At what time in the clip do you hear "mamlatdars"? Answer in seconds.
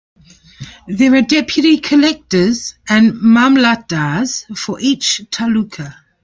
3.21-4.57